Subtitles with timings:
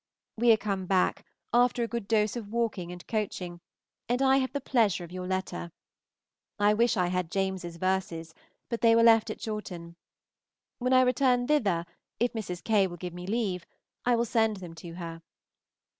[0.35, 3.61] We are come back, after a good dose of walking and coaching,
[4.09, 5.71] and I have the pleasure of your letter.
[6.57, 8.33] I wish I had James's verses,
[8.67, 9.95] but they were left at Chawton.
[10.79, 11.85] When I return thither,
[12.19, 12.63] if Mrs.
[12.63, 12.87] K.
[12.87, 13.67] will give me leave,
[14.03, 15.21] I will send them to her.